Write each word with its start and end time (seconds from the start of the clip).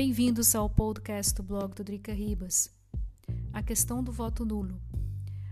Bem-vindos 0.00 0.54
ao 0.54 0.70
podcast 0.70 1.34
do 1.34 1.42
blog 1.42 1.74
do 1.74 1.82
Drica 1.82 2.12
Ribas. 2.12 2.70
A 3.52 3.60
questão 3.64 4.00
do 4.00 4.12
voto 4.12 4.44
nulo. 4.44 4.80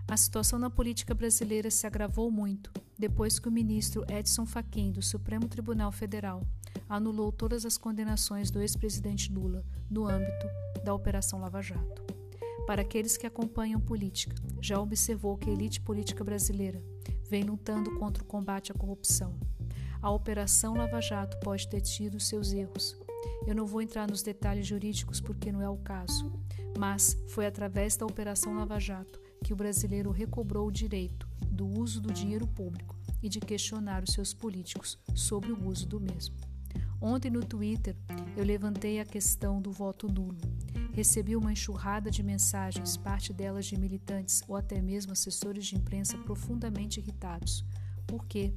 A 0.07 0.17
situação 0.17 0.57
na 0.57 0.71
política 0.71 1.13
brasileira 1.13 1.69
se 1.69 1.85
agravou 1.85 2.31
muito 2.31 2.71
depois 2.97 3.41
que 3.41 3.49
o 3.49 3.51
ministro 3.51 4.05
Edson 4.09 4.47
Fachin 4.47 4.93
do 4.93 5.03
Supremo 5.03 5.49
Tribunal 5.49 5.91
Federal 5.91 6.47
anulou 6.89 7.33
todas 7.33 7.67
as 7.67 7.77
condenações 7.77 8.49
do 8.49 8.61
ex-presidente 8.61 9.33
Lula 9.33 9.65
no 9.91 10.07
âmbito 10.07 10.47
da 10.85 10.95
Operação 10.95 11.41
Lava 11.41 11.61
Jato. 11.61 12.05
Para 12.69 12.83
aqueles 12.83 13.17
que 13.17 13.27
acompanham 13.27 13.81
política, 13.81 14.37
já 14.63 14.79
observou 14.79 15.37
que 15.37 15.51
a 15.51 15.53
elite 15.53 15.81
política 15.81 16.23
brasileira 16.23 16.81
vem 17.29 17.43
lutando 17.43 17.99
contra 17.99 18.23
o 18.23 18.27
combate 18.27 18.71
à 18.71 18.77
corrupção. 18.77 19.37
A 20.01 20.09
Operação 20.09 20.77
Lava 20.77 21.01
Jato 21.01 21.37
pode 21.41 21.67
ter 21.67 21.81
tido 21.81 22.21
seus 22.21 22.53
erros, 22.53 22.97
eu 23.47 23.55
não 23.55 23.67
vou 23.67 23.81
entrar 23.81 24.09
nos 24.09 24.23
detalhes 24.23 24.67
jurídicos 24.67 25.21
porque 25.21 25.53
não 25.53 25.63
é 25.63 25.69
o 25.69 25.77
caso, 25.77 26.33
mas 26.79 27.17
foi 27.29 27.47
através 27.47 27.97
da 27.97 28.07
Operação 28.07 28.55
Lava 28.55 28.79
Jato 28.79 29.21
que 29.43 29.53
o 29.53 29.57
brasileiro 29.57 30.11
recobrou 30.11 30.67
o 30.67 30.73
direito 30.73 31.29
do 31.49 31.67
uso 31.67 32.01
do 32.01 32.13
dinheiro 32.13 32.47
público 32.47 32.97
e 33.23 33.29
de 33.29 33.41
questionar 33.41 34.03
os 34.03 34.13
seus 34.13 34.35
políticos 34.35 34.99
sobre 35.15 35.53
o 35.53 35.69
uso 35.69 35.87
do 35.87 36.01
mesmo. 36.01 36.37
Ontem 37.01 37.31
no 37.31 37.45
Twitter 37.45 37.97
eu 38.37 38.45
levantei 38.45 39.01
a 39.01 39.05
questão 39.05 39.61
do 39.61 39.71
voto 39.71 40.09
nulo. 40.09 40.39
Recebi 40.93 41.37
uma 41.37 41.53
enxurrada 41.53 42.11
de 42.11 42.23
mensagens, 42.23 42.97
parte 42.97 43.33
delas 43.33 43.67
de 43.67 43.79
militantes 43.79 44.43
ou 44.49 44.57
até 44.57 44.81
mesmo 44.81 45.13
assessores 45.13 45.67
de 45.67 45.77
imprensa 45.77 46.17
profundamente 46.19 46.99
irritados 47.01 47.65
porque 48.07 48.53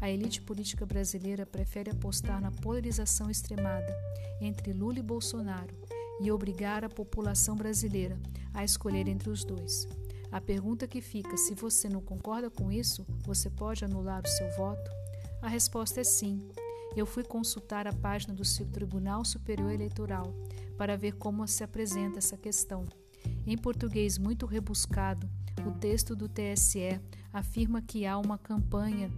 a 0.00 0.10
elite 0.10 0.40
política 0.40 0.86
brasileira 0.86 1.44
prefere 1.44 1.90
apostar 1.90 2.40
na 2.40 2.50
polarização 2.50 3.30
extremada 3.30 3.94
entre 4.40 4.72
Lula 4.72 4.98
e 4.98 5.02
Bolsonaro 5.02 5.74
e 6.20 6.30
obrigar 6.30 6.84
a 6.84 6.88
população 6.88 7.56
brasileira 7.56 8.18
a 8.52 8.64
escolher 8.64 9.06
entre 9.08 9.30
os 9.30 9.44
dois. 9.44 9.86
A 10.30 10.40
pergunta 10.40 10.86
que 10.86 11.00
fica: 11.00 11.36
se 11.36 11.54
você 11.54 11.88
não 11.88 12.00
concorda 12.00 12.50
com 12.50 12.70
isso, 12.70 13.06
você 13.24 13.48
pode 13.48 13.84
anular 13.84 14.22
o 14.24 14.28
seu 14.28 14.50
voto? 14.56 14.90
A 15.40 15.48
resposta 15.48 16.00
é 16.00 16.04
sim. 16.04 16.48
Eu 16.96 17.06
fui 17.06 17.22
consultar 17.22 17.86
a 17.86 17.92
página 17.92 18.34
do 18.34 18.42
Tribunal 18.72 19.24
Superior 19.24 19.70
Eleitoral 19.70 20.34
para 20.76 20.96
ver 20.96 21.12
como 21.12 21.46
se 21.46 21.62
apresenta 21.62 22.18
essa 22.18 22.36
questão. 22.36 22.84
Em 23.50 23.56
português 23.56 24.18
muito 24.18 24.44
rebuscado, 24.44 25.26
o 25.66 25.72
texto 25.72 26.14
do 26.14 26.28
TSE 26.28 27.00
afirma 27.32 27.80
que 27.80 28.04
há 28.04 28.18
uma 28.18 28.36
campanha 28.36 29.10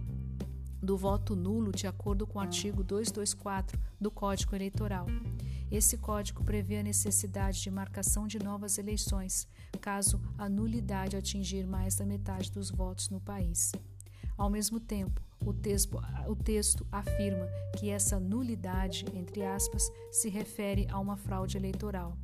do 0.81 0.95
voto 0.95 1.35
nulo 1.35 1.73
de 1.73 1.85
acordo 1.85 2.25
com 2.25 2.39
o 2.39 2.41
artigo 2.41 2.81
224 2.81 3.77
do 3.99 4.09
Código 4.09 4.55
Eleitoral. 4.55 5.05
Esse 5.69 5.97
código 5.97 6.45
prevê 6.45 6.77
a 6.77 6.83
necessidade 6.83 7.61
de 7.61 7.69
marcação 7.69 8.25
de 8.25 8.39
novas 8.39 8.77
eleições, 8.77 9.49
caso 9.81 10.17
a 10.37 10.47
nulidade 10.47 11.17
atingir 11.17 11.67
mais 11.67 11.95
da 11.95 12.05
metade 12.05 12.49
dos 12.53 12.71
votos 12.71 13.09
no 13.09 13.19
país. 13.19 13.73
Ao 14.37 14.49
mesmo 14.49 14.79
tempo, 14.79 15.21
o 15.45 15.51
texto, 15.51 15.99
o 16.25 16.35
texto, 16.37 16.87
afirma 16.89 17.49
que 17.77 17.89
essa 17.89 18.17
nulidade, 18.17 19.03
entre 19.13 19.43
aspas, 19.43 19.91
se 20.09 20.29
refere 20.29 20.87
a 20.89 20.97
uma 21.01 21.17
fraude 21.17 21.57
eleitoral. 21.57 22.17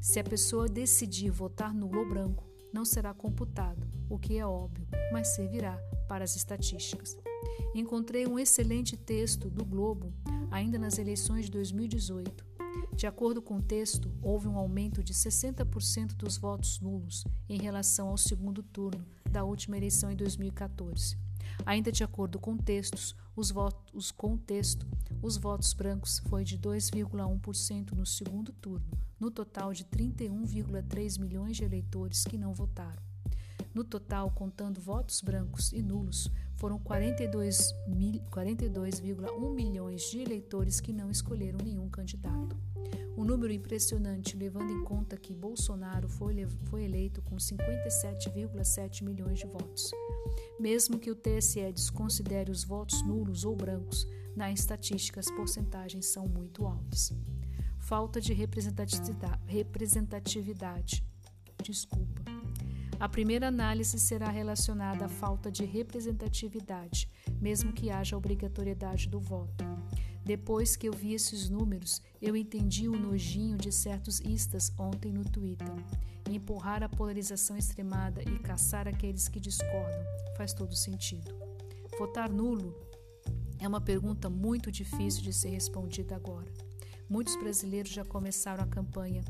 Se 0.00 0.18
a 0.18 0.24
pessoa 0.24 0.68
decidir 0.68 1.30
votar 1.30 1.74
nulo 1.74 2.00
ou 2.00 2.08
branco, 2.08 2.48
não 2.72 2.84
será 2.84 3.12
computado, 3.12 3.86
o 4.08 4.18
que 4.18 4.38
é 4.38 4.46
óbvio, 4.46 4.86
mas 5.12 5.28
servirá 5.28 5.76
para 6.08 6.24
as 6.24 6.36
estatísticas. 6.36 7.16
Encontrei 7.74 8.26
um 8.26 8.38
excelente 8.38 8.96
texto 8.96 9.50
do 9.50 9.64
Globo, 9.64 10.12
ainda 10.50 10.78
nas 10.78 10.98
eleições 10.98 11.46
de 11.46 11.52
2018. 11.52 12.44
De 12.94 13.06
acordo 13.06 13.40
com 13.40 13.56
o 13.56 13.62
texto, 13.62 14.12
houve 14.20 14.46
um 14.46 14.56
aumento 14.56 15.02
de 15.02 15.14
60% 15.14 16.14
dos 16.16 16.36
votos 16.36 16.80
nulos 16.80 17.24
em 17.48 17.58
relação 17.60 18.08
ao 18.08 18.16
segundo 18.16 18.62
turno 18.62 19.04
da 19.30 19.44
última 19.44 19.76
eleição 19.76 20.10
em 20.10 20.16
2014. 20.16 21.16
Ainda 21.64 21.90
de 21.90 22.04
acordo 22.04 22.38
com 22.38 22.56
textos, 22.56 23.14
os 23.34 23.50
votos 23.50 24.10
com 24.10 24.36
texto, 24.36 24.86
os 25.22 25.36
votos 25.36 25.72
brancos 25.72 26.20
foi 26.28 26.44
de 26.44 26.58
2,1% 26.58 27.92
no 27.92 28.06
segundo 28.06 28.52
turno, 28.52 28.90
no 29.20 29.30
total 29.30 29.72
de 29.74 29.84
31,3 29.84 31.20
milhões 31.20 31.56
de 31.58 31.64
eleitores 31.64 32.24
que 32.24 32.38
não 32.38 32.54
votaram. 32.54 33.02
No 33.72 33.84
total, 33.84 34.30
contando 34.32 34.80
votos 34.80 35.20
brancos 35.20 35.72
e 35.72 35.80
nulos, 35.80 36.28
foram 36.56 36.78
42,1 36.80 38.20
42, 38.30 39.00
milhões 39.54 40.02
de 40.10 40.20
eleitores 40.20 40.80
que 40.80 40.92
não 40.92 41.10
escolheram 41.10 41.58
nenhum 41.62 41.88
candidato. 41.88 42.56
Um 43.16 43.24
número 43.24 43.52
impressionante, 43.52 44.36
levando 44.36 44.72
em 44.72 44.82
conta 44.82 45.16
que 45.16 45.34
Bolsonaro 45.34 46.08
foi, 46.08 46.46
foi 46.64 46.84
eleito 46.84 47.22
com 47.22 47.36
57,7 47.36 49.02
milhões 49.04 49.38
de 49.38 49.46
votos. 49.46 49.90
Mesmo 50.58 50.98
que 50.98 51.10
o 51.10 51.14
TSE 51.14 51.72
desconsidere 51.72 52.50
os 52.50 52.64
votos 52.64 53.02
nulos 53.02 53.44
ou 53.44 53.54
brancos, 53.54 54.06
na 54.34 54.50
estatística 54.50 55.20
as 55.20 55.30
porcentagens 55.30 56.06
são 56.06 56.26
muito 56.26 56.66
altas. 56.66 57.12
Falta 57.90 58.20
de 58.20 58.32
representatividade. 58.32 61.04
Desculpa. 61.60 62.22
A 63.00 63.08
primeira 63.08 63.48
análise 63.48 63.98
será 63.98 64.28
relacionada 64.28 65.06
à 65.06 65.08
falta 65.08 65.50
de 65.50 65.64
representatividade, 65.64 67.10
mesmo 67.40 67.72
que 67.72 67.90
haja 67.90 68.16
obrigatoriedade 68.16 69.08
do 69.08 69.18
voto. 69.18 69.64
Depois 70.24 70.76
que 70.76 70.88
eu 70.88 70.92
vi 70.92 71.14
esses 71.14 71.48
números, 71.48 72.00
eu 72.22 72.36
entendi 72.36 72.88
o 72.88 72.96
nojinho 72.96 73.58
de 73.58 73.72
certos 73.72 74.20
istas 74.20 74.72
ontem 74.78 75.12
no 75.12 75.24
Twitter. 75.24 75.74
Empurrar 76.30 76.84
a 76.84 76.88
polarização 76.88 77.56
extremada 77.56 78.22
e 78.22 78.38
caçar 78.38 78.86
aqueles 78.86 79.28
que 79.28 79.40
discordam 79.40 80.04
faz 80.36 80.52
todo 80.52 80.76
sentido. 80.76 81.34
Votar 81.98 82.30
nulo 82.30 82.72
é 83.58 83.66
uma 83.66 83.80
pergunta 83.80 84.30
muito 84.30 84.70
difícil 84.70 85.24
de 85.24 85.32
ser 85.32 85.48
respondida 85.48 86.14
agora. 86.14 86.70
Muitos 87.10 87.34
brasileiros 87.34 87.90
já 87.90 88.04
começaram 88.04 88.62
a 88.62 88.66
campanha. 88.68 89.24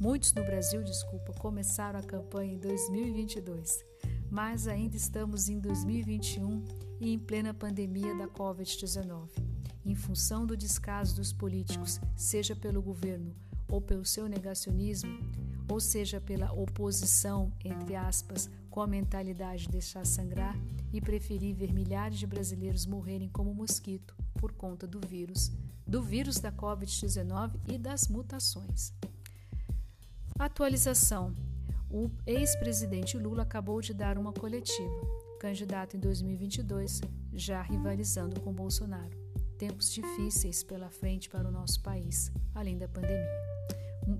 Muitos 0.00 0.32
no 0.32 0.42
Brasil, 0.42 0.82
desculpa, 0.82 1.34
começaram 1.34 2.00
a 2.00 2.02
campanha 2.02 2.54
em 2.54 2.58
2022, 2.58 3.84
mas 4.30 4.66
ainda 4.66 4.96
estamos 4.96 5.50
em 5.50 5.60
2021 5.60 6.64
e 6.98 7.12
em 7.12 7.18
plena 7.18 7.52
pandemia 7.52 8.16
da 8.16 8.26
Covid-19. 8.26 9.28
Em 9.84 9.94
função 9.94 10.46
do 10.46 10.56
descaso 10.56 11.14
dos 11.14 11.30
políticos, 11.30 12.00
seja 12.16 12.56
pelo 12.56 12.80
governo 12.80 13.36
ou 13.68 13.82
pelo 13.82 14.06
seu 14.06 14.26
negacionismo, 14.26 15.18
ou 15.68 15.78
seja 15.78 16.22
pela 16.22 16.50
oposição, 16.54 17.52
entre 17.62 17.96
aspas, 17.96 18.48
com 18.70 18.80
a 18.80 18.86
mentalidade 18.86 19.64
de 19.64 19.72
deixar 19.72 20.06
sangrar 20.06 20.56
e 20.90 21.02
preferir 21.02 21.54
ver 21.54 21.70
milhares 21.70 22.18
de 22.18 22.26
brasileiros 22.26 22.86
morrerem 22.86 23.28
como 23.28 23.52
mosquito 23.52 24.16
por 24.40 24.52
conta 24.52 24.86
do 24.86 25.06
vírus 25.06 25.52
do 25.90 26.00
vírus 26.00 26.38
da 26.38 26.52
Covid-19 26.52 27.58
e 27.66 27.76
das 27.76 28.06
mutações. 28.06 28.94
Atualização: 30.38 31.34
o 31.90 32.08
ex-presidente 32.24 33.18
Lula 33.18 33.42
acabou 33.42 33.80
de 33.80 33.92
dar 33.92 34.16
uma 34.16 34.32
coletiva, 34.32 35.00
candidato 35.40 35.96
em 35.96 36.00
2022, 36.00 37.00
já 37.32 37.60
rivalizando 37.60 38.40
com 38.40 38.52
Bolsonaro. 38.52 39.18
Tempos 39.58 39.92
difíceis 39.92 40.62
pela 40.62 40.90
frente 40.90 41.28
para 41.28 41.48
o 41.48 41.52
nosso 41.52 41.82
país, 41.82 42.30
além 42.54 42.78
da 42.78 42.86
pandemia. 42.86 43.26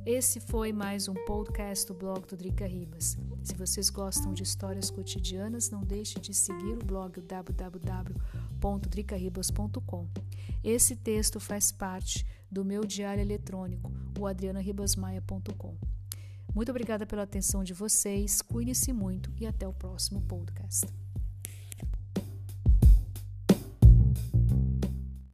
Esse 0.05 0.41
foi 0.41 0.73
mais 0.73 1.07
um 1.07 1.15
podcast 1.25 1.87
do 1.87 1.95
blog 1.95 2.27
do 2.27 2.37
Drica 2.37 2.67
Ribas. 2.67 3.17
Se 3.45 3.55
vocês 3.55 3.91
gostam 3.91 4.33
de 4.33 4.43
histórias 4.43 4.91
cotidianas, 4.91 5.71
não 5.71 5.83
deixe 5.83 6.19
de 6.19 6.35
seguir 6.35 6.75
o 6.75 6.85
blog 6.85 7.21
www.dricaribas.com. 7.21 10.09
Esse 10.63 10.97
texto 10.97 11.41
faz 11.41 11.73
parte 11.73 12.27
do 12.51 12.65
meu 12.65 12.85
diário 12.85 13.21
eletrônico, 13.21 13.93
o 14.19 14.27
adrianaribasmaia.com. 14.27 15.77
Muito 16.55 16.71
obrigada 16.71 17.07
pela 17.07 17.23
atenção 17.23 17.63
de 17.63 17.73
vocês, 17.73 18.43
cuide-se 18.43 18.93
muito 18.93 19.33
e 19.39 19.47
até 19.47 19.67
o 19.69 19.73
próximo 19.73 20.21
podcast. 20.23 20.87